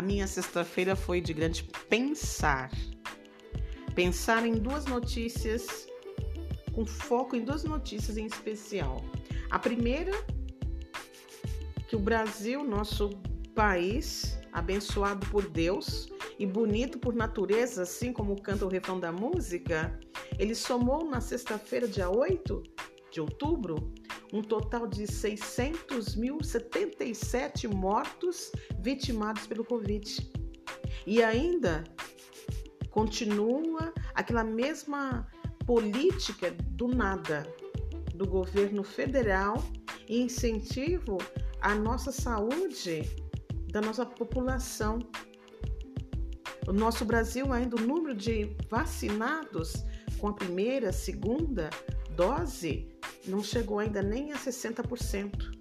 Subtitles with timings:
[0.00, 2.70] A minha sexta-feira foi de grande pensar.
[3.94, 5.86] Pensar em duas notícias,
[6.72, 9.04] com foco em duas notícias em especial.
[9.50, 10.12] A primeira,
[11.86, 13.10] que o Brasil, nosso
[13.54, 16.08] país, abençoado por Deus
[16.38, 20.00] e bonito por natureza, assim como canta o refrão da música,
[20.38, 22.62] ele somou na sexta-feira, dia 8
[23.12, 23.92] de outubro,
[24.32, 30.30] um total de 600.077 mortos vitimados pelo Covid.
[31.06, 31.84] E ainda
[32.90, 35.26] continua aquela mesma
[35.66, 37.46] política do nada
[38.14, 39.62] do governo federal
[40.08, 41.18] e incentivo
[41.60, 43.02] à nossa saúde
[43.72, 44.98] da nossa população.
[46.68, 49.84] O nosso Brasil ainda o número de vacinados
[50.18, 51.70] com a primeira, segunda
[52.14, 52.86] dose
[53.30, 55.60] não chegou ainda nem a 60%.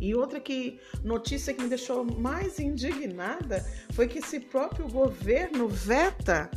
[0.00, 6.50] E outra que notícia que me deixou mais indignada foi que esse próprio governo veta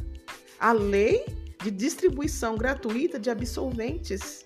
[0.59, 1.25] a lei
[1.61, 4.45] de distribuição gratuita de absolventes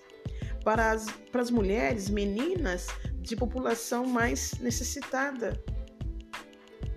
[0.64, 2.88] para as, para as mulheres, meninas
[3.20, 5.62] de população mais necessitada.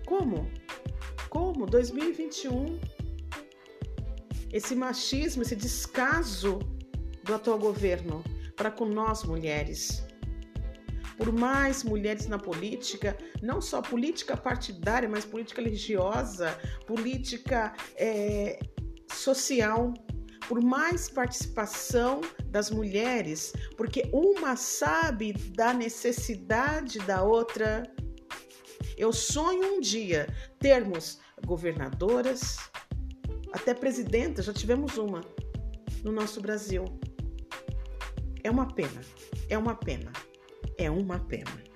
[0.04, 0.50] Como?
[1.30, 1.66] Como?
[1.66, 2.80] 2021.
[4.52, 6.58] Esse machismo, esse descaso
[7.22, 8.22] do atual governo
[8.56, 10.04] para com nós mulheres.
[11.16, 18.58] Por mais mulheres na política, não só política partidária, mas política religiosa, política é,
[19.12, 19.92] social,
[20.48, 27.82] por mais participação das mulheres, porque uma sabe da necessidade da outra.
[28.96, 30.26] Eu sonho um dia
[30.58, 32.56] termos governadoras,
[33.52, 35.20] até presidenta, já tivemos uma
[36.02, 36.84] no nosso Brasil.
[38.44, 39.00] É uma pena,
[39.48, 40.12] é uma pena,
[40.76, 41.71] é uma pena.